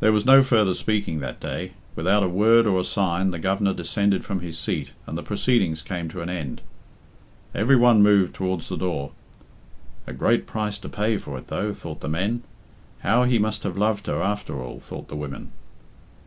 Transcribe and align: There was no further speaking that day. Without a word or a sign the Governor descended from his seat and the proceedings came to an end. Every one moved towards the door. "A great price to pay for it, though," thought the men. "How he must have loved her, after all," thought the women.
There 0.00 0.12
was 0.12 0.24
no 0.24 0.42
further 0.42 0.72
speaking 0.72 1.20
that 1.20 1.38
day. 1.38 1.72
Without 1.94 2.22
a 2.22 2.26
word 2.30 2.66
or 2.66 2.80
a 2.80 2.84
sign 2.84 3.32
the 3.32 3.38
Governor 3.38 3.74
descended 3.74 4.24
from 4.24 4.40
his 4.40 4.58
seat 4.58 4.92
and 5.06 5.14
the 5.18 5.22
proceedings 5.22 5.82
came 5.82 6.08
to 6.08 6.22
an 6.22 6.30
end. 6.30 6.62
Every 7.54 7.76
one 7.76 8.02
moved 8.02 8.34
towards 8.34 8.70
the 8.70 8.78
door. 8.78 9.12
"A 10.06 10.14
great 10.14 10.46
price 10.46 10.78
to 10.78 10.88
pay 10.88 11.18
for 11.18 11.36
it, 11.36 11.48
though," 11.48 11.74
thought 11.74 12.00
the 12.00 12.08
men. 12.08 12.44
"How 13.00 13.24
he 13.24 13.38
must 13.38 13.62
have 13.64 13.76
loved 13.76 14.06
her, 14.06 14.22
after 14.22 14.58
all," 14.58 14.80
thought 14.80 15.08
the 15.08 15.16
women. 15.16 15.52